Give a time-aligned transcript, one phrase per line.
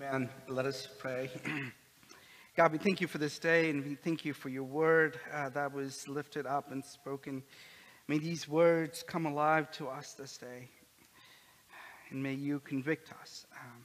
[0.00, 0.28] Amen.
[0.46, 1.28] Let us pray.
[2.56, 5.48] God, we thank you for this day and we thank you for your word uh,
[5.48, 7.42] that was lifted up and spoken.
[8.06, 10.68] May these words come alive to us this day.
[12.10, 13.84] And may you convict us um,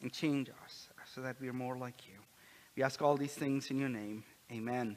[0.00, 2.20] and change us so that we are more like you.
[2.76, 4.22] We ask all these things in your name.
[4.52, 4.96] Amen.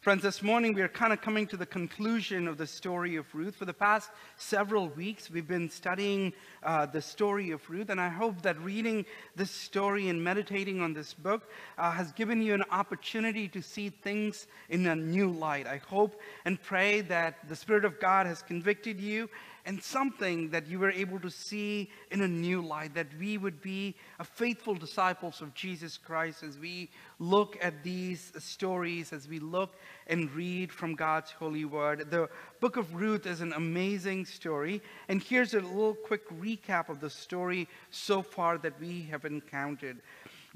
[0.00, 3.26] Friends, this morning we are kind of coming to the conclusion of the story of
[3.34, 3.56] Ruth.
[3.56, 6.32] For the past several weeks, we've been studying
[6.62, 9.04] uh, the story of Ruth, and I hope that reading
[9.36, 13.90] this story and meditating on this book uh, has given you an opportunity to see
[13.90, 15.66] things in a new light.
[15.66, 19.28] I hope and pray that the Spirit of God has convicted you
[19.66, 23.60] and something that you were able to see in a new light, that we would
[23.60, 29.38] be a faithful disciples of Jesus Christ as we look at these stories, as we
[29.38, 32.10] look and read from God's holy word.
[32.10, 32.28] The
[32.60, 37.10] book of Ruth is an amazing story, and here's a little quick recap of the
[37.10, 39.98] story so far that we have encountered.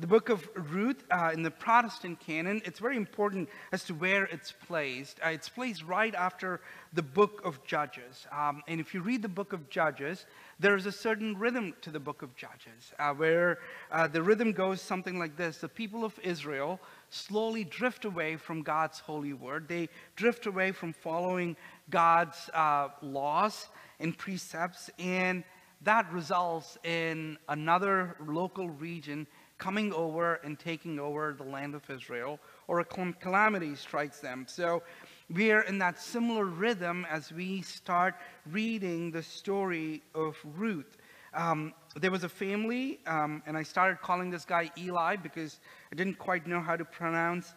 [0.00, 4.24] The book of Ruth uh, in the Protestant canon, it's very important as to where
[4.24, 5.20] it's placed.
[5.24, 6.60] Uh, it's placed right after
[6.94, 8.26] the book of Judges.
[8.32, 10.26] Um, and if you read the book of Judges,
[10.58, 13.60] there is a certain rhythm to the book of Judges, uh, where
[13.92, 18.62] uh, the rhythm goes something like this The people of Israel slowly drift away from
[18.62, 21.56] God's holy word, they drift away from following
[21.88, 23.68] God's uh, laws
[24.00, 25.44] and precepts, and
[25.82, 32.38] that results in another local region coming over and taking over the land of Israel,
[32.66, 34.46] or a calamity strikes them.
[34.48, 34.82] So
[35.30, 38.14] we are in that similar rhythm as we start
[38.50, 40.98] reading the story of Ruth.
[41.32, 45.60] Um, there was a family, um, and I started calling this guy Eli because
[45.90, 47.54] I didn't quite know how to pronounce.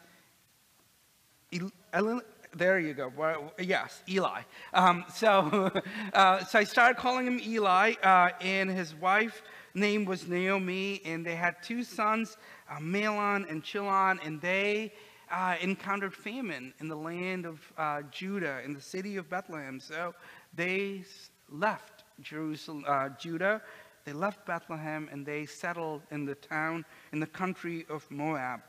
[1.94, 2.22] El-
[2.56, 3.12] there you go.
[3.16, 4.42] Well, yes, Eli.
[4.74, 5.72] Um, so,
[6.14, 11.26] uh, so I started calling him Eli, uh, and his wife name was Naomi, and
[11.26, 12.38] they had two sons,
[12.70, 14.94] uh, Mahlon and Chilion, and they
[15.32, 19.80] uh, encountered famine in the land of uh, Judah, in the city of Bethlehem.
[19.80, 20.14] So
[20.54, 21.04] they
[21.50, 23.62] left Jerusalem, uh, Judah,
[24.06, 28.62] they left Bethlehem, and they settled in the town, in the country of Moab.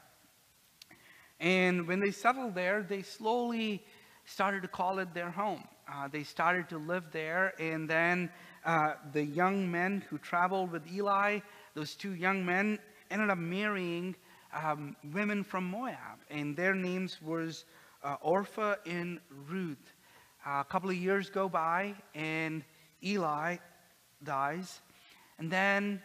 [1.39, 3.85] And when they settled there, they slowly
[4.25, 5.63] started to call it their home.
[5.91, 8.31] Uh, they started to live there, and then
[8.65, 11.39] uh, the young men who traveled with Eli,
[11.75, 12.79] those two young men,
[13.11, 14.15] ended up marrying
[14.53, 17.65] um, women from Moab, and their names was
[18.03, 19.19] uh, Orpah and
[19.49, 19.93] Ruth.
[20.47, 22.63] A couple of years go by, and
[23.03, 23.57] Eli
[24.23, 24.81] dies,
[25.39, 26.03] and then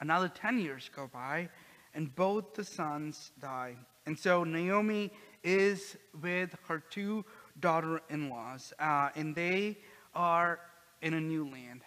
[0.00, 1.48] another 10 years go by,
[1.94, 3.74] and both the sons die.
[4.06, 5.10] And so Naomi
[5.42, 7.24] is with her two
[7.60, 9.78] daughter-in-laws, uh, and they
[10.14, 10.60] are
[11.02, 11.82] in a new land.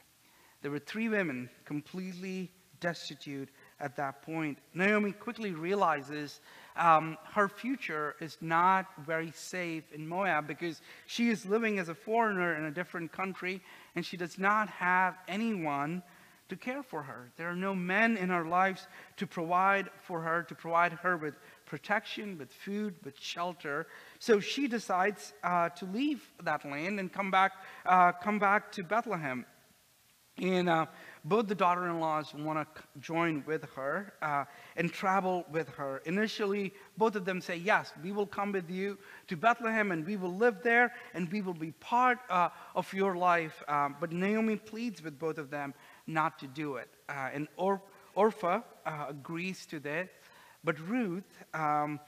[0.62, 3.50] There were three women completely destitute
[3.80, 4.58] at that point.
[4.74, 6.42] Naomi quickly realizes
[6.76, 11.96] um, her future is not very safe in Moab because she is living as a
[11.96, 13.62] foreigner in a different country
[13.96, 16.02] and she does not have anyone
[16.52, 17.32] to care for her.
[17.38, 18.86] There are no men in her lives
[19.16, 21.36] to provide for her, to provide her with
[21.66, 23.88] protection, with food, with shelter.
[24.20, 27.54] So she decides uh, to leave that land and come back,
[27.86, 29.46] uh, come back to Bethlehem.
[30.42, 30.88] And uh,
[31.24, 34.46] both the daughter-in-laws want to join with her uh,
[34.76, 36.02] and travel with her.
[36.06, 38.98] Initially, both of them say, yes, we will come with you
[39.28, 43.16] to Bethlehem and we will live there and we will be part uh, of your
[43.16, 43.62] life.
[43.68, 45.74] Um, but Naomi pleads with both of them
[46.08, 46.90] not to do it.
[47.10, 47.82] Uh, and or-
[48.16, 50.10] Orpah uh, agrees to this.
[50.64, 52.00] But Ruth, um,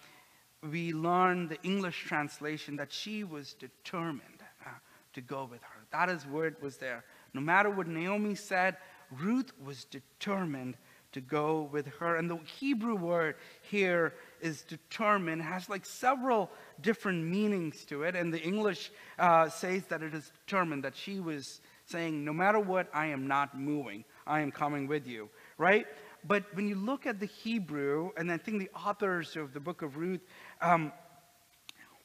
[0.70, 4.70] we learn the English translation that she was determined uh,
[5.14, 5.80] to go with her.
[5.92, 7.04] That is word was there.
[7.34, 8.78] No matter what Naomi said,
[9.12, 10.78] Ruth was determined
[11.14, 12.18] to go with her.
[12.18, 16.50] And the Hebrew word here is determined, has like several
[16.82, 18.16] different meanings to it.
[18.16, 22.60] And the English uh, says that it is determined, that she was saying, no matter
[22.60, 24.04] what, I am not moving.
[24.26, 25.86] I am coming with you, right?
[26.26, 29.82] But when you look at the Hebrew, and I think the authors of the book
[29.82, 30.22] of Ruth
[30.62, 30.94] um,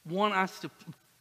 [0.08, 0.70] want us to,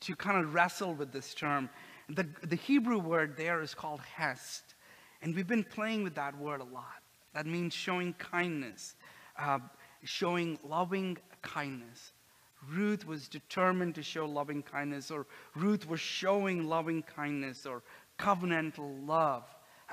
[0.01, 1.69] to kind of wrestle with this term.
[2.09, 4.75] The, the Hebrew word there is called hest.
[5.21, 7.01] And we've been playing with that word a lot.
[7.33, 8.95] That means showing kindness,
[9.37, 9.59] uh,
[10.03, 12.13] showing loving kindness.
[12.71, 17.83] Ruth was determined to show loving kindness, or Ruth was showing loving kindness, or
[18.17, 19.43] covenantal love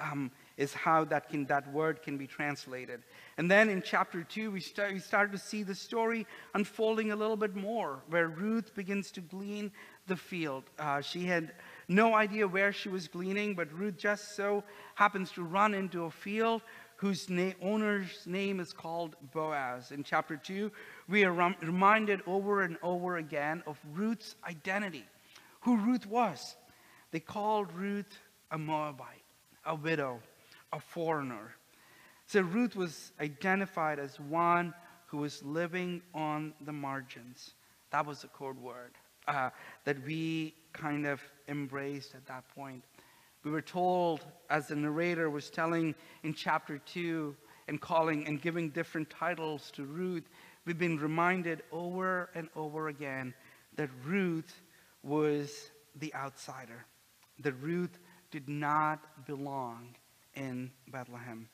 [0.00, 3.02] um, is how that, can, that word can be translated.
[3.38, 7.16] And then in chapter 2, we, start, we start to see the story unfolding a
[7.16, 9.72] little bit more, where Ruth begins to glean
[10.06, 10.64] the field.
[10.78, 11.52] Uh, she had
[11.88, 14.62] no idea where she was gleaning, but Ruth just so
[14.94, 16.62] happens to run into a field
[16.96, 19.90] whose na- owner's name is called Boaz.
[19.90, 20.70] In chapter 2,
[21.08, 25.04] we are rem- reminded over and over again of Ruth's identity,
[25.60, 26.56] who Ruth was.
[27.14, 28.18] They called Ruth
[28.50, 29.22] a Moabite,
[29.64, 30.18] a widow,
[30.72, 31.54] a foreigner.
[32.26, 34.74] So Ruth was identified as one
[35.06, 37.54] who was living on the margins.
[37.90, 38.94] That was the code word
[39.28, 39.50] uh,
[39.84, 42.82] that we kind of embraced at that point.
[43.44, 45.94] We were told, as the narrator was telling
[46.24, 47.36] in chapter 2
[47.68, 50.28] and calling and giving different titles to Ruth,
[50.64, 53.34] we've been reminded over and over again
[53.76, 54.62] that Ruth
[55.04, 55.70] was
[56.00, 56.86] the outsider,
[57.40, 57.98] that Ruth
[58.30, 59.94] did not belong
[60.34, 61.48] in Bethlehem.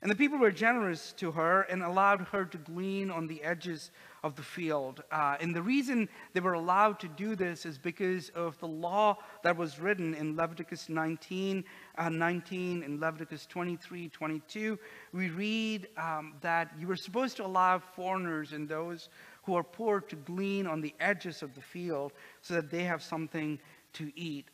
[0.00, 3.90] And the people were generous to her and allowed her to glean on the edges
[4.22, 5.02] of the field.
[5.10, 9.16] Uh, and the reason they were allowed to do this is because of the law
[9.42, 11.64] that was written in Leviticus 19,
[11.96, 14.78] uh, 19 and Leviticus 23, 22.
[15.12, 19.08] We read um, that you were supposed to allow foreigners and those
[19.42, 23.02] who are poor to glean on the edges of the field so that they have
[23.02, 23.58] something
[23.94, 24.46] to eat.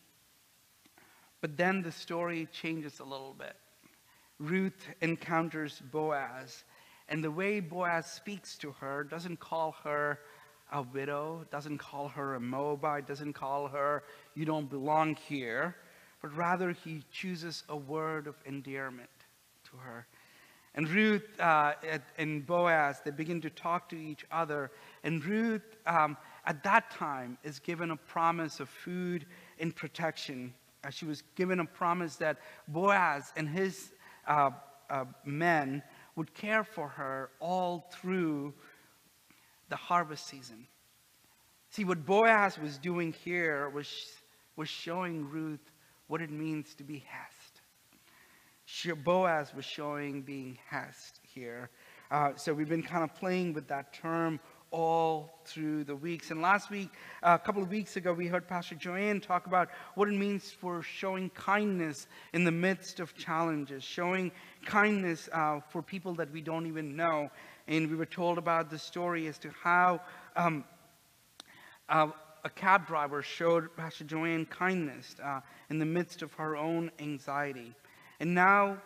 [1.44, 3.54] But then the story changes a little bit.
[4.38, 6.64] Ruth encounters Boaz,
[7.10, 10.20] and the way Boaz speaks to her doesn't call her
[10.72, 14.04] a widow, doesn't call her a Moabite, doesn't call her,
[14.34, 15.76] you don't belong here,
[16.22, 19.10] but rather he chooses a word of endearment
[19.64, 20.06] to her.
[20.74, 21.74] And Ruth uh,
[22.16, 24.70] and Boaz, they begin to talk to each other.
[25.02, 29.26] And Ruth, um, at that time, is given a promise of food
[29.60, 30.54] and protection.
[30.84, 32.38] Uh, she was given a promise that
[32.68, 33.92] Boaz and his
[34.26, 34.50] uh,
[34.90, 35.82] uh, men
[36.16, 38.52] would care for her all through
[39.70, 40.66] the harvest season.
[41.70, 43.88] See, what Boaz was doing here was,
[44.56, 45.72] was showing Ruth
[46.06, 47.62] what it means to be Hest.
[49.04, 51.70] Boaz was showing being Hest here.
[52.10, 54.38] Uh, so we've been kind of playing with that term
[54.74, 56.32] all through the weeks.
[56.32, 56.90] And last week,
[57.22, 60.82] a couple of weeks ago, we heard Pastor Joanne talk about what it means for
[60.82, 64.32] showing kindness in the midst of challenges, showing
[64.66, 67.30] kindness uh, for people that we don't even know.
[67.68, 70.00] And we were told about the story as to how
[70.34, 70.64] um,
[71.88, 72.08] uh,
[72.42, 75.38] a cab driver showed Pastor Joanne kindness uh,
[75.70, 77.72] in the midst of her own anxiety.
[78.18, 78.78] And now,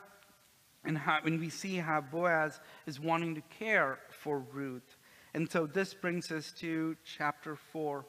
[0.84, 4.98] and when we see how Boaz is wanting to care for Ruth.
[5.35, 8.05] And so this brings us to chapter 4.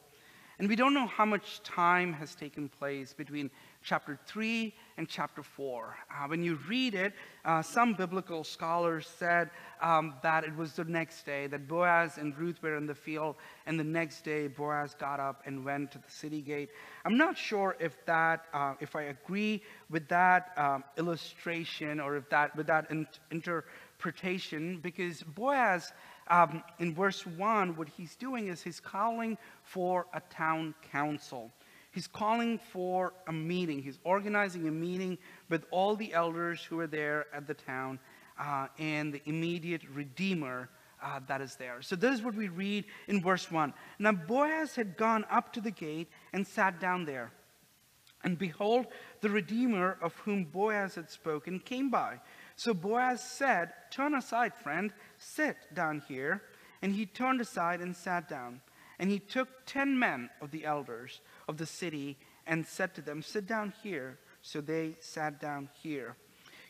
[0.60, 3.50] And we don't know how much time has taken place between
[3.82, 5.96] chapter 3 and chapter 4.
[6.10, 7.14] Uh, when you read it,
[7.46, 9.48] uh, some biblical scholars said
[9.80, 13.36] um, that it was the next day, that Boaz and Ruth were in the field,
[13.64, 16.68] and the next day Boaz got up and went to the city gate.
[17.06, 22.28] I'm not sure if that, uh, if I agree with that um, illustration or if
[22.28, 25.92] that, with that in- interpretation, because Boaz
[26.30, 31.50] um, in verse 1, what he's doing is he's calling for a town council.
[31.92, 33.82] He's calling for a meeting.
[33.82, 35.18] He's organizing a meeting
[35.48, 37.98] with all the elders who are there at the town
[38.38, 40.70] uh, and the immediate redeemer
[41.02, 41.82] uh, that is there.
[41.82, 43.72] So, this is what we read in verse 1.
[43.98, 47.32] Now, Boaz had gone up to the gate and sat down there.
[48.22, 48.86] And behold,
[49.22, 52.20] the redeemer of whom Boaz had spoken came by.
[52.56, 56.42] So Boaz said, Turn aside, friend, sit down here.
[56.82, 58.60] And he turned aside and sat down.
[58.98, 62.16] And he took ten men of the elders of the city
[62.46, 64.18] and said to them, Sit down here.
[64.42, 66.16] So they sat down here.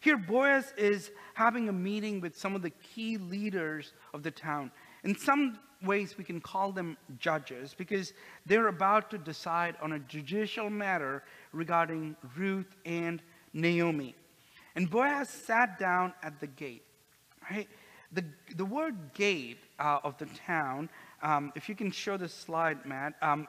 [0.00, 4.72] Here, Boaz is having a meeting with some of the key leaders of the town.
[5.04, 8.12] In some ways, we can call them judges because
[8.46, 11.22] they're about to decide on a judicial matter
[11.52, 13.22] regarding Ruth and
[13.52, 14.14] Naomi.
[14.74, 16.84] And Boaz sat down at the gate.
[17.50, 17.68] Right?
[18.12, 18.24] The,
[18.56, 20.88] the word gate uh, of the town,
[21.22, 23.46] um, if you can show the slide, Matt, um,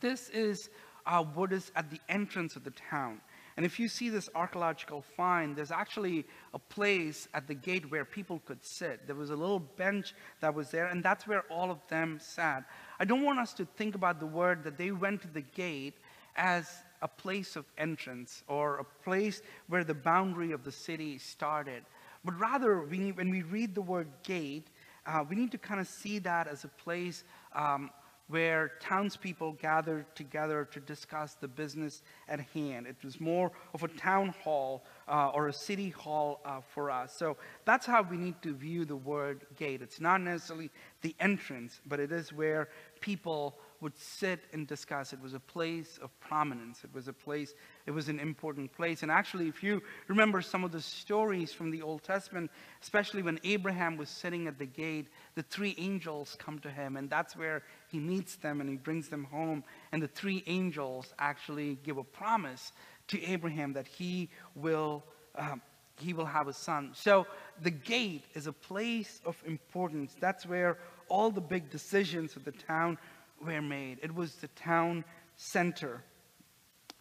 [0.00, 0.70] this is
[1.06, 3.20] uh, what is at the entrance of the town.
[3.56, 8.04] And if you see this archaeological find, there's actually a place at the gate where
[8.04, 9.06] people could sit.
[9.06, 12.64] There was a little bench that was there, and that's where all of them sat.
[13.00, 15.94] I don't want us to think about the word that they went to the gate
[16.36, 16.68] as
[17.00, 21.82] a place of entrance or a place where the boundary of the city started.
[22.26, 24.66] But rather, we need, when we read the word gate,
[25.06, 27.22] uh, we need to kind of see that as a place
[27.54, 27.88] um,
[28.28, 32.88] where townspeople gathered together to discuss the business at hand.
[32.88, 37.16] It was more of a town hall uh, or a city hall uh, for us.
[37.16, 39.80] So that's how we need to view the word gate.
[39.80, 40.70] It's not necessarily
[41.02, 42.68] the entrance, but it is where
[43.00, 45.12] people would sit and discuss.
[45.12, 46.84] It was a place of prominence.
[46.84, 47.54] It was a place,
[47.86, 49.02] it was an important place.
[49.02, 52.50] And actually, if you remember some of the stories from the Old Testament,
[52.82, 57.10] especially when Abraham was sitting at the gate, the three angels come to him, and
[57.10, 59.64] that's where he meets them and he brings them home.
[59.92, 62.72] And the three angels actually give a promise
[63.08, 65.04] to Abraham that he will.
[65.36, 65.60] Um,
[65.98, 66.90] he will have a son.
[66.92, 67.26] So
[67.62, 70.14] the gate is a place of importance.
[70.20, 70.76] That's where
[71.08, 72.98] all the big decisions of the town
[73.44, 73.98] were made.
[74.02, 75.04] It was the town
[75.36, 76.02] center.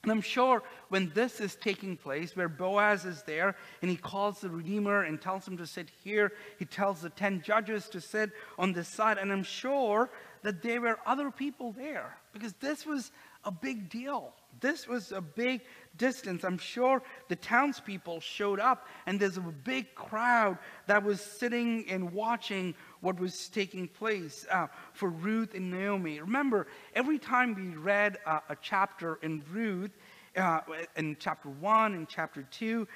[0.04, 4.40] And I'm sure when this is taking place, where Boaz is there and he calls
[4.40, 8.30] the Redeemer and tells him to sit here, he tells the 10 judges to sit
[8.60, 9.18] on this side.
[9.18, 10.12] And I'm sure
[10.44, 13.12] that there were other people there because this was
[13.46, 14.34] a big deal.
[14.60, 15.62] This was a big
[15.98, 16.44] distance.
[16.44, 22.14] I'm sure the townspeople showed up, and there's a big crowd that was sitting and
[22.14, 22.74] watching
[23.06, 26.20] what was taking place uh, for Ruth and Naomi.
[26.20, 29.92] Remember, every time we read uh, a chapter in Ruth,
[30.36, 30.62] uh,
[30.98, 32.88] in chapter 1 and chapter 2,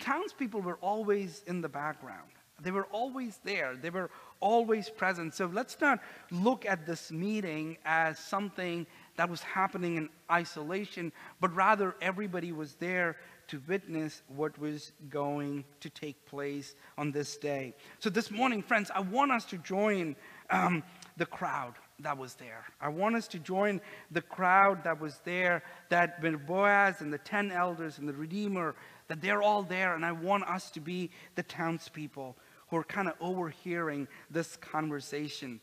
[0.00, 2.30] townspeople were always in the background.
[2.62, 3.74] They were always there.
[3.74, 5.34] They were always present.
[5.34, 5.98] So let's not
[6.30, 12.74] look at this meeting as something that was happening in isolation, but rather everybody was
[12.74, 13.16] there
[13.52, 17.74] to witness what was going to take place on this day.
[17.98, 20.16] So, this morning, friends, I want us to join
[20.48, 20.82] um,
[21.18, 22.64] the crowd that was there.
[22.80, 27.18] I want us to join the crowd that was there, that when Boaz and the
[27.18, 28.74] 10 elders and the Redeemer,
[29.08, 32.34] that they're all there, and I want us to be the townspeople
[32.68, 35.60] who are kind of overhearing this conversation.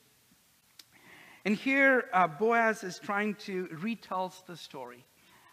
[1.44, 5.06] And here, uh, Boaz is trying to retell the story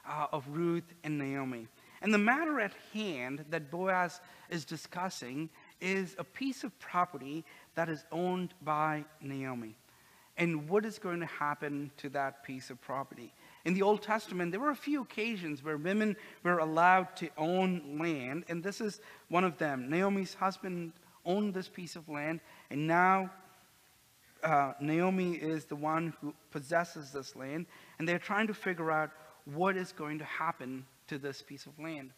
[0.07, 1.69] uh, of Ruth and Naomi.
[2.07, 7.45] And the matter at hand that Boaz is discussing is a piece of property
[7.75, 9.75] that is owned by Naomi.
[10.37, 13.35] And what is going to happen to that piece of property?
[13.65, 17.99] In the Old Testament, there were a few occasions where women were allowed to own
[18.01, 19.91] land, and this is one of them.
[19.91, 20.93] Naomi's husband
[21.25, 22.39] owned this piece of land,
[22.71, 23.29] and now
[24.45, 27.67] uh, Naomi is the one who possesses this land,
[27.99, 29.11] and they're trying to figure out
[29.45, 32.11] what is going to happen to this piece of land.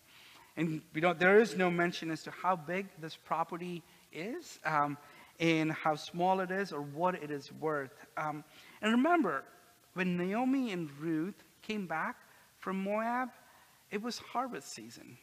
[0.57, 4.99] And we don't, there is no mention as to how big this property is, um,
[5.39, 7.95] and how small it is, or what it is worth.
[8.17, 8.43] Um,
[8.83, 9.45] and remember,
[9.95, 12.17] when Naomi and Ruth came back
[12.59, 13.29] from Moab,
[13.91, 15.17] it was harvest season.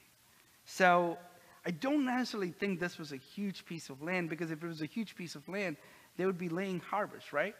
[0.64, 1.18] So
[1.66, 4.82] I don't necessarily think this was a huge piece of land, because if it was
[4.82, 5.76] a huge piece of land,
[6.18, 7.56] they would be laying harvest, right?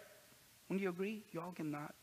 [0.70, 1.24] Wouldn't you agree?
[1.34, 1.94] You all cannot.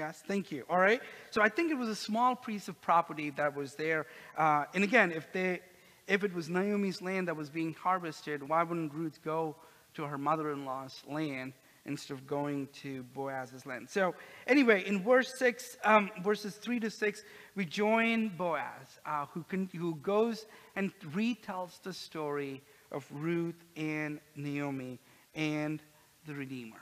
[0.00, 0.64] Yes, thank you.
[0.70, 1.02] All right.
[1.30, 4.06] So I think it was a small piece of property that was there.
[4.34, 5.60] Uh, and again, if they,
[6.08, 9.56] if it was Naomi's land that was being harvested, why wouldn't Ruth go
[9.96, 11.52] to her mother-in-law's land
[11.84, 13.90] instead of going to Boaz's land?
[13.90, 14.14] So
[14.46, 17.22] anyway, in verse six, um, verses three to six,
[17.54, 24.18] we join Boaz, uh, who can, who goes and retells the story of Ruth and
[24.34, 24.98] Naomi
[25.34, 25.82] and
[26.26, 26.80] the Redeemer.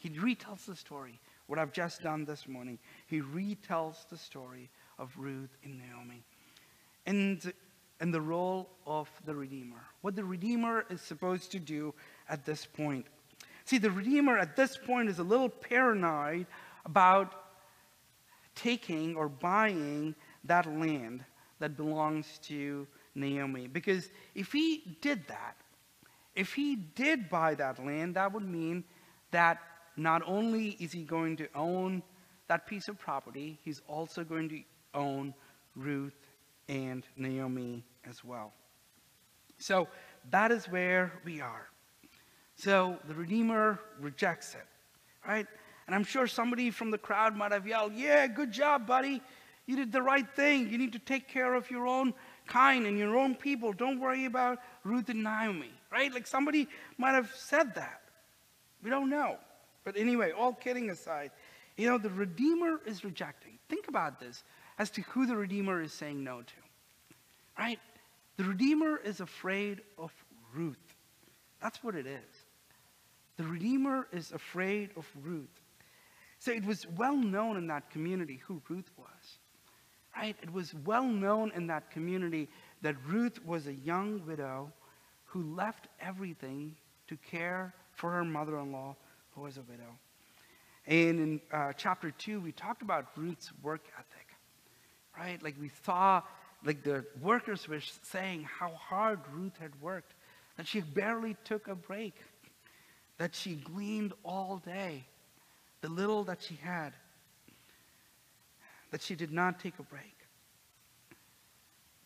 [0.00, 2.78] He retells the story, what I've just done this morning.
[3.08, 6.22] He retells the story of Ruth and Naomi.
[7.06, 7.52] And,
[8.00, 9.82] and the role of the Redeemer.
[10.02, 11.94] What the Redeemer is supposed to do
[12.28, 13.06] at this point.
[13.64, 16.46] See, the Redeemer at this point is a little paranoid
[16.84, 17.32] about
[18.54, 20.14] taking or buying
[20.44, 21.24] that land
[21.60, 23.68] that belongs to Naomi.
[23.68, 25.56] Because if he did that,
[26.34, 28.84] if he did buy that land, that would mean
[29.30, 29.58] that
[29.98, 32.02] not only is he going to own
[32.48, 34.60] that piece of property, he's also going to
[34.94, 35.34] own
[35.76, 36.16] Ruth
[36.68, 38.52] and Naomi as well.
[39.58, 39.88] So
[40.30, 41.66] that is where we are.
[42.56, 44.66] So the Redeemer rejects it,
[45.26, 45.46] right?
[45.86, 49.22] And I'm sure somebody from the crowd might have yelled, Yeah, good job, buddy.
[49.66, 50.70] You did the right thing.
[50.70, 52.14] You need to take care of your own
[52.46, 53.72] kind and your own people.
[53.72, 56.12] Don't worry about Ruth and Naomi right?
[56.12, 58.00] Like somebody might have said that.
[58.82, 59.36] We don't know.
[59.88, 61.30] But anyway, all kidding aside,
[61.78, 63.58] you know, the Redeemer is rejecting.
[63.70, 64.44] Think about this
[64.78, 66.54] as to who the Redeemer is saying no to,
[67.58, 67.78] right?
[68.36, 70.12] The Redeemer is afraid of
[70.54, 70.94] Ruth.
[71.62, 72.44] That's what it is.
[73.38, 75.62] The Redeemer is afraid of Ruth.
[76.38, 79.38] So it was well known in that community who Ruth was,
[80.14, 80.36] right?
[80.42, 82.50] It was well known in that community
[82.82, 84.70] that Ruth was a young widow
[85.24, 86.76] who left everything
[87.06, 88.94] to care for her mother in law,
[89.38, 89.96] who was a widow.
[90.86, 94.34] And in uh, chapter 2, we talked about Ruth's work ethic,
[95.16, 95.40] right?
[95.42, 96.22] Like we saw,
[96.64, 100.14] like the workers were saying how hard Ruth had worked,
[100.56, 102.14] that she barely took a break,
[103.18, 105.04] that she gleaned all day,
[105.82, 106.92] the little that she had,
[108.90, 110.16] that she did not take a break.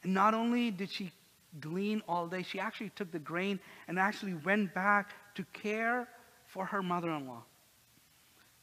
[0.03, 1.13] And not only did she
[1.61, 6.09] glean all day, she actually took the grain and actually went back to care
[6.53, 7.43] for her mother in law.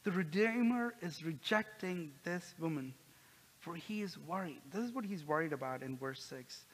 [0.04, 2.94] The Redeemer is rejecting this woman,
[3.58, 4.62] for he is worried.
[4.72, 6.66] This is what he's worried about in verse 6.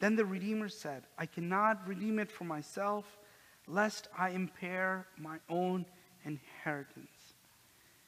[0.00, 3.18] Then the Redeemer said, I cannot redeem it for myself,
[3.66, 5.84] lest I impair my own
[6.24, 7.34] inheritance.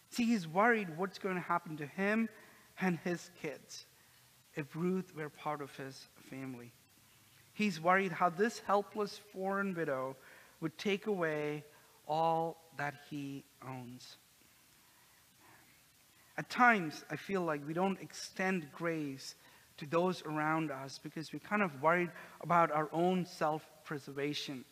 [0.09, 2.31] See, he's worried what's going to happen to him
[2.81, 3.85] and his kids
[4.57, 6.73] if Ruth were part of his family.
[7.53, 10.17] He's worried how this helpless foreign widow
[10.63, 11.65] would take away
[12.11, 14.17] all that he owns.
[16.37, 19.37] At times, I feel like we don't extend grace
[19.79, 24.65] to those around us because we're kind of worried about our own self preservation.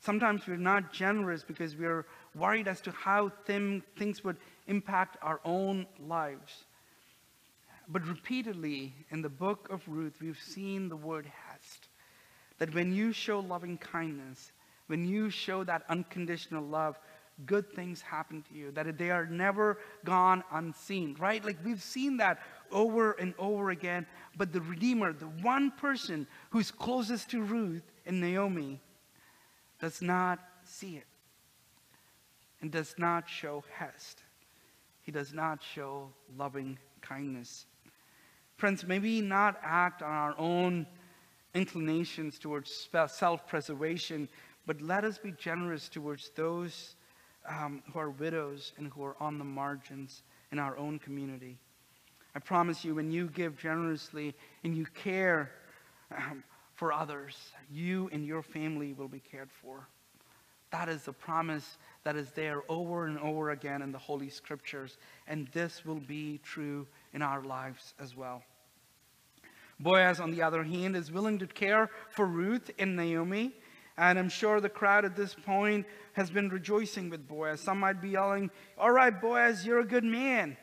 [0.00, 2.04] Sometimes we're not generous because we're
[2.34, 6.64] worried as to how things would impact our own lives.
[7.88, 11.88] But repeatedly in the book of Ruth, we've seen the word hest.
[12.58, 14.52] That when you show loving kindness,
[14.86, 16.98] when you show that unconditional love,
[17.44, 21.44] good things happen to you, that they are never gone unseen, right?
[21.44, 22.38] Like we've seen that
[22.70, 24.06] over and over again.
[24.36, 28.80] But the Redeemer, the one person who's closest to Ruth and Naomi,
[29.80, 31.06] does not see it
[32.62, 34.22] and does not show hest.
[35.02, 37.66] He does not show loving kindness.
[38.56, 40.86] Friends, maybe not act on our own
[41.54, 44.28] inclinations towards self preservation,
[44.66, 46.96] but let us be generous towards those
[47.48, 51.58] um, who are widows and who are on the margins in our own community.
[52.34, 55.52] I promise you, when you give generously and you care
[56.16, 56.42] um,
[56.74, 57.36] for others,
[57.70, 59.88] you and your family will be cared for.
[60.70, 64.98] That is the promise that is there over and over again in the Holy Scriptures,
[65.26, 68.42] and this will be true in our lives as well.
[69.78, 73.52] Boaz, on the other hand, is willing to care for Ruth and Naomi
[73.98, 77.60] and I'm sure the crowd at this point has been rejoicing with Boaz.
[77.60, 80.56] Some might be yelling, All right, Boaz, you're a good man.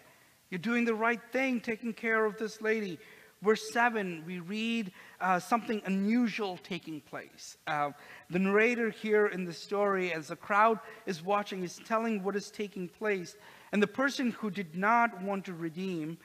[0.49, 2.99] You're doing the right thing, taking care of this lady.
[3.41, 7.57] Verse 7, we read uh, something unusual taking place.
[7.67, 7.91] Uh,
[8.29, 12.49] the narrator here in the story, as the crowd is watching, is telling what is
[12.49, 13.35] taking place.
[13.73, 16.17] And the person who did not want to redeem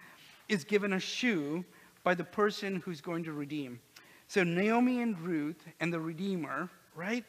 [0.49, 1.65] is given a shoe
[2.05, 3.81] by the person who's going to redeem.
[4.29, 7.25] So Naomi and Ruth and the Redeemer right?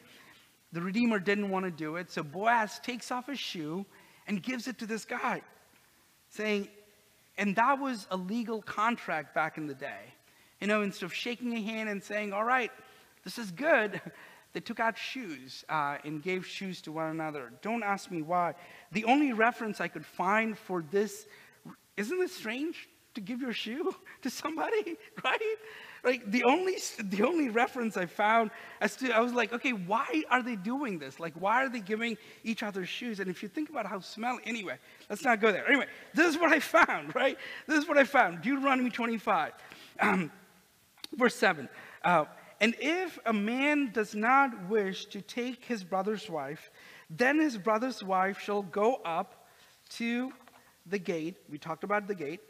[0.72, 3.86] The Redeemer didn't want to do it, so Boaz takes off his shoe
[4.26, 5.42] and gives it to this guy,
[6.28, 6.68] saying,
[7.38, 10.12] and that was a legal contract back in the day.
[10.60, 12.70] You know, instead of shaking a hand and saying, all right,
[13.24, 14.00] this is good,
[14.52, 17.52] they took out shoes uh, and gave shoes to one another.
[17.62, 18.54] Don't ask me why.
[18.92, 21.26] The only reference I could find for this,
[21.96, 25.56] isn't this strange to give your shoe to somebody, right?
[26.02, 30.22] Like the only the only reference I found as to I was like, okay, why
[30.30, 31.20] are they doing this?
[31.20, 33.20] Like, why are they giving each other shoes?
[33.20, 34.76] And if you think about how smell, anyway,
[35.10, 35.66] let's not go there.
[35.68, 37.36] Anyway, this is what I found, right?
[37.66, 38.40] This is what I found.
[38.40, 39.52] Deuteronomy 25,
[40.00, 40.30] um,
[41.16, 41.68] verse 7.
[42.02, 42.24] Uh,
[42.62, 46.70] and if a man does not wish to take his brother's wife,
[47.08, 49.48] then his brother's wife shall go up
[49.90, 50.32] to
[50.86, 51.36] the gate.
[51.48, 52.40] We talked about the gate.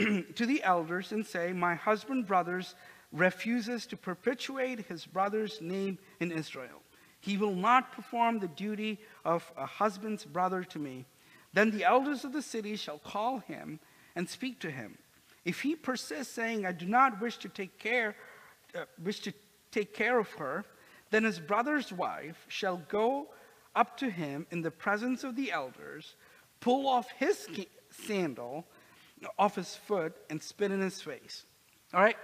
[0.34, 2.74] to the elders and say, My husband, brothers,
[3.12, 6.82] refuses to perpetuate his brother's name in Israel.
[7.20, 11.06] He will not perform the duty of a husband's brother to me.
[11.52, 13.80] Then the elders of the city shall call him
[14.14, 14.96] and speak to him.
[15.44, 18.14] If he persists, saying, I do not wish to take care,
[18.74, 19.32] uh, wish to
[19.70, 20.64] take care of her,
[21.10, 23.28] then his brother's wife shall go
[23.74, 26.14] up to him in the presence of the elders,
[26.60, 27.48] pull off his
[27.90, 28.66] sandal
[29.38, 31.44] off his foot, and spit in his face.
[31.92, 32.16] All right?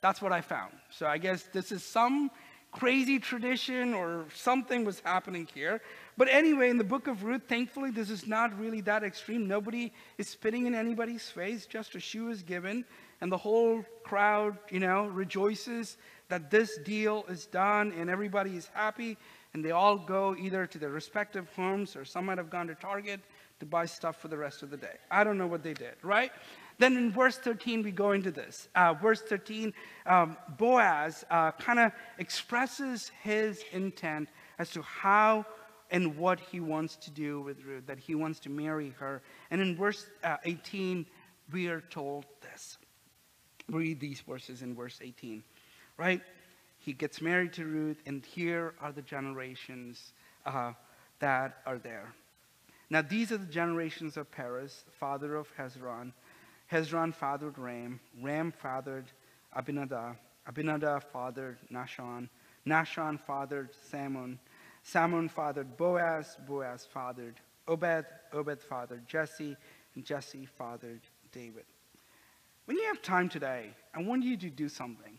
[0.00, 0.72] That's what I found.
[0.90, 2.30] So I guess this is some
[2.70, 5.80] crazy tradition or something was happening here.
[6.16, 9.48] But anyway, in the book of Ruth, thankfully, this is not really that extreme.
[9.48, 12.84] Nobody is spitting in anybody's face, just a shoe is given,
[13.20, 15.96] and the whole crowd, you know, rejoices
[16.28, 19.16] that this deal is done and everybody is happy,
[19.54, 22.74] and they all go either to their respective homes or some might have gone to
[22.74, 23.20] Target
[23.60, 24.96] to buy stuff for the rest of the day.
[25.10, 26.32] I don't know what they did, right?
[26.78, 28.68] Then in verse 13, we go into this.
[28.74, 29.74] Uh, verse 13,
[30.06, 35.44] um, Boaz uh, kind of expresses his intent as to how
[35.90, 39.22] and what he wants to do with Ruth, that he wants to marry her.
[39.50, 41.06] And in verse uh, 18,
[41.52, 42.78] we are told this.
[43.68, 45.42] Read these verses in verse 18,
[45.96, 46.22] right?
[46.78, 50.12] He gets married to Ruth, and here are the generations
[50.46, 50.72] uh,
[51.18, 52.14] that are there.
[52.90, 56.12] Now these are the generations of Perez, father of Hezron.
[56.72, 58.00] Hezron fathered Ram.
[58.20, 59.06] Ram fathered
[59.54, 60.16] Abinadab.
[60.46, 62.28] Abinadab fathered Nahshon.
[62.66, 64.38] Nahshon fathered Salmon.
[64.82, 66.38] Salmon fathered Boaz.
[66.46, 68.06] Boaz fathered Obed.
[68.32, 69.56] Obed fathered Jesse.
[69.94, 71.64] And Jesse fathered David.
[72.64, 75.18] When you have time today, I want you to do something.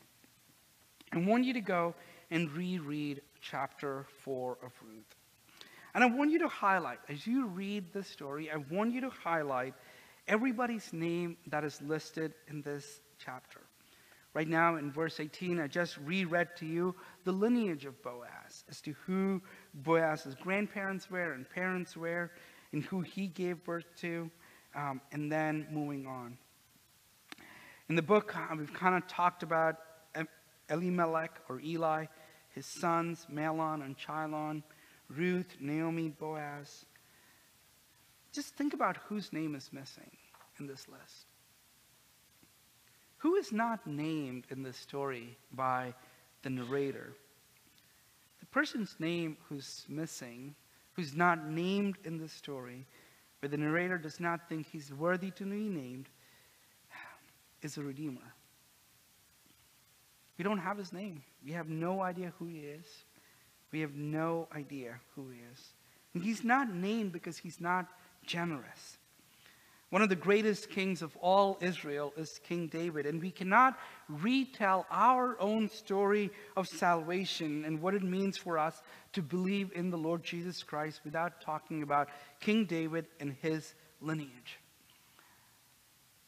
[1.12, 1.96] I want you to go
[2.30, 5.16] and reread chapter 4 of Ruth.
[5.94, 9.10] And I want you to highlight, as you read the story, I want you to
[9.10, 9.74] highlight
[10.28, 13.62] everybody's name that is listed in this chapter.
[14.34, 18.80] Right now, in verse 18, I just reread to you the lineage of Boaz as
[18.82, 19.42] to who
[19.74, 22.32] Boaz's grandparents were and parents were,
[22.72, 24.30] and who he gave birth to,
[24.76, 26.38] um, and then moving on.
[27.90, 29.78] In the book, uh, we've kind of talked about
[30.70, 32.06] Elimelech or Eli,
[32.50, 34.64] his sons, Mahlon and Chilion,
[35.10, 36.86] Ruth, Naomi, Boaz.
[38.32, 40.10] Just think about whose name is missing
[40.60, 41.26] in this list.
[43.18, 45.94] Who is not named in this story by
[46.44, 47.14] the narrator?
[48.40, 50.56] The person's name who's missing,
[50.94, 52.86] who's not named in the story,
[53.42, 56.08] but the narrator does not think he's worthy to be named,
[57.62, 58.34] is a redeemer.
[60.38, 61.22] We don't have his name.
[61.44, 62.86] We have no idea who he is.
[63.72, 65.74] We have no idea who he is.
[66.14, 67.88] And he's not named because he's not
[68.26, 68.98] generous.
[69.90, 73.76] One of the greatest kings of all Israel is King David, and we cannot
[74.08, 79.90] retell our own story of salvation and what it means for us to believe in
[79.90, 84.60] the Lord Jesus Christ without talking about King David and his lineage.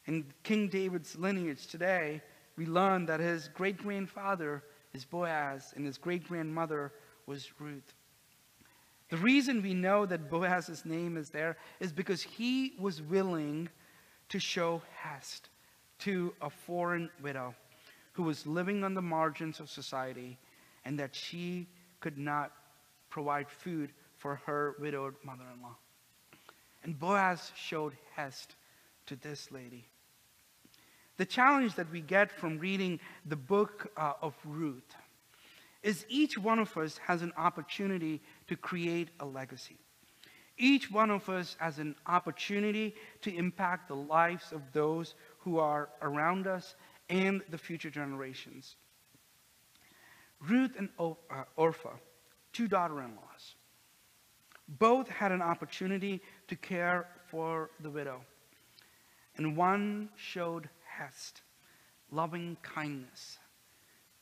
[0.07, 2.23] In King David's lineage today,
[2.57, 6.91] we learn that his great grandfather is Boaz and his great grandmother
[7.31, 7.93] was Ruth.
[9.07, 13.69] The reason we know that Boaz's name is there is because he was willing
[14.27, 15.47] to show hest
[15.99, 17.55] to a foreign widow
[18.11, 20.37] who was living on the margins of society
[20.83, 21.67] and that she
[22.01, 22.51] could not
[23.09, 25.77] provide food for her widowed mother in law.
[26.83, 28.57] And Boaz showed hest
[29.05, 29.85] to this lady.
[31.15, 34.97] The challenge that we get from reading the book uh, of Ruth
[35.83, 39.77] is each one of us has an opportunity to create a legacy.
[40.57, 45.89] Each one of us has an opportunity to impact the lives of those who are
[46.01, 46.75] around us
[47.09, 48.75] and the future generations.
[50.47, 51.13] Ruth and uh,
[51.55, 51.95] Orpah,
[52.53, 53.55] two daughter-in-laws,
[54.67, 58.21] both had an opportunity to care for the widow.
[59.37, 61.41] And one showed hest,
[62.11, 63.39] loving kindness,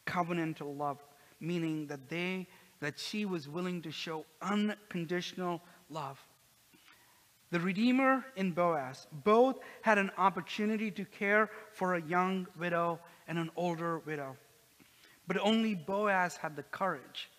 [0.05, 0.99] covenantal love
[1.39, 2.47] meaning that they
[2.79, 6.19] that she was willing to show unconditional love.
[7.51, 13.37] The Redeemer and Boaz both had an opportunity to care for a young widow and
[13.37, 14.37] an older widow.
[15.27, 17.29] But only Boaz had the courage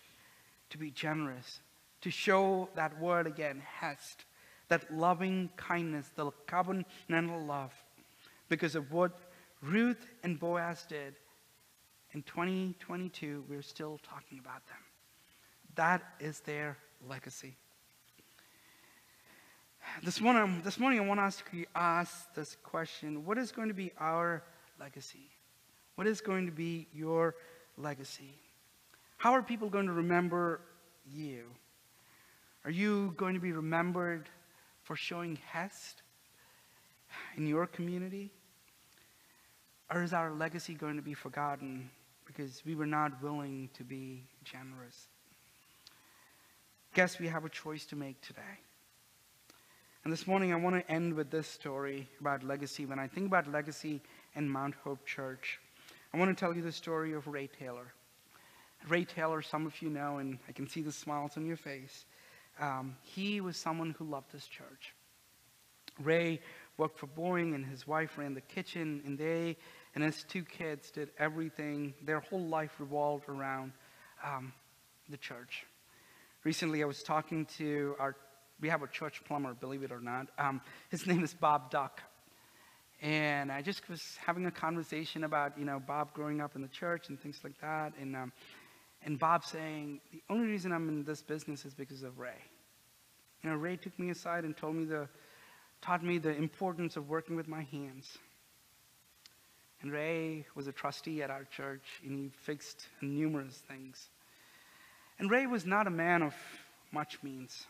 [0.69, 1.61] to be generous,
[2.01, 4.25] to show that word again, hest,
[4.67, 7.73] that loving kindness, the covenantal love,
[8.47, 9.11] because of what
[9.61, 11.15] Ruth and Boaz did
[12.13, 14.77] in 2022, we're still talking about them.
[15.75, 17.55] That is their legacy.
[20.03, 23.69] This morning, um, this morning I want us to ask this question What is going
[23.69, 24.43] to be our
[24.79, 25.29] legacy?
[25.95, 27.35] What is going to be your
[27.77, 28.35] legacy?
[29.17, 30.61] How are people going to remember
[31.11, 31.45] you?
[32.65, 34.29] Are you going to be remembered
[34.83, 36.01] for showing hest
[37.37, 38.31] in your community?
[39.89, 41.89] Or is our legacy going to be forgotten
[42.33, 45.07] because we were not willing to be generous.
[46.93, 48.59] Guess we have a choice to make today.
[50.03, 52.85] And this morning, I want to end with this story about legacy.
[52.85, 54.01] When I think about legacy
[54.35, 55.59] in Mount Hope Church,
[56.13, 57.93] I want to tell you the story of Ray Taylor.
[58.87, 62.05] Ray Taylor, some of you know, and I can see the smiles on your face.
[62.59, 64.93] Um, he was someone who loved this church.
[65.99, 66.39] Ray
[66.77, 69.57] worked for Boeing, and his wife ran the kitchen, and they
[69.93, 71.93] and his two kids did everything.
[72.03, 73.73] Their whole life revolved around
[74.25, 74.53] um,
[75.09, 75.65] the church.
[76.43, 78.15] Recently, I was talking to our,
[78.59, 80.27] we have a church plumber, believe it or not.
[80.37, 82.01] Um, his name is Bob Duck.
[83.01, 86.67] And I just was having a conversation about, you know, Bob growing up in the
[86.67, 87.93] church and things like that.
[87.99, 88.31] And, um,
[89.03, 92.37] and Bob saying, the only reason I'm in this business is because of Ray.
[93.43, 95.07] You know, Ray took me aside and told me the,
[95.81, 98.19] taught me the importance of working with my hands.
[99.81, 104.09] And Ray was a trustee at our church, and he fixed numerous things.
[105.17, 106.35] And Ray was not a man of
[106.91, 107.65] much means.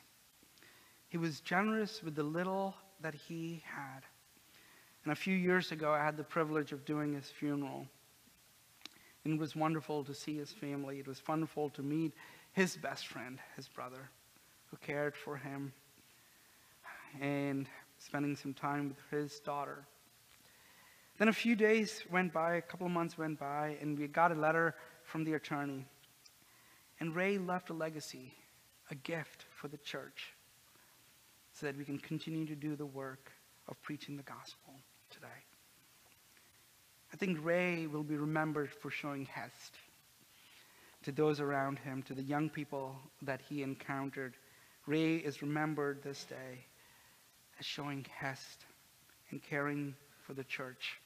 [1.10, 4.02] He was generous with the little that he had.
[5.04, 7.88] And a few years ago, I had the privilege of doing his funeral.
[9.24, 11.00] And it was wonderful to see his family.
[11.00, 12.14] It was wonderful to meet
[12.54, 14.10] his best friend, his brother,
[14.68, 15.72] who cared for him,
[17.20, 17.68] and
[18.00, 19.86] spending some time with his daughter.
[21.22, 24.32] Then a few days went by, a couple of months went by, and we got
[24.32, 25.86] a letter from the attorney.
[27.00, 28.34] And Ray left a legacy,
[28.90, 30.34] a gift for the church,
[31.54, 33.32] so that we can continue to do the work
[33.68, 34.74] of preaching the gospel
[35.12, 35.28] today.
[37.14, 39.76] I think Ray will be remembered for showing hest
[41.04, 44.34] to those around him, to the young people that he encountered.
[44.88, 46.66] Ray is remembered this day
[47.60, 48.66] as showing hest
[49.30, 49.94] and caring
[50.26, 51.00] for the church.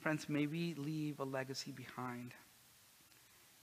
[0.00, 2.32] Friends, may we leave a legacy behind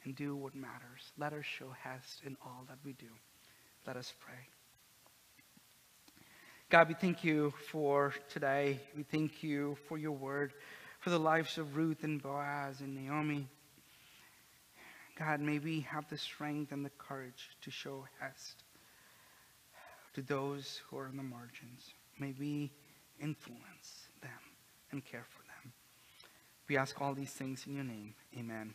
[0.04, 1.12] and do what matters.
[1.17, 3.08] Let us show hest in all that we do.
[3.88, 4.50] Let us pray.
[6.69, 8.80] God, we thank you for today.
[8.98, 10.54] We thank you for your word,
[11.00, 13.48] for the lives of Ruth and Boaz and Naomi.
[15.17, 18.63] God, may we have the strength and the courage to show hest
[20.15, 21.93] to those who are in the margins.
[22.19, 22.71] May we
[23.21, 24.32] influence them
[24.91, 25.35] and care for them.
[26.67, 28.15] We ask all these things in your name.
[28.38, 28.73] Amen.